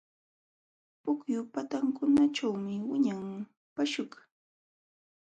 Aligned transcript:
Pukyu 1.01 1.39
patankunaćhuumi 1.53 2.73
wiñan 2.89 3.23
paśhukaq. 3.75 4.13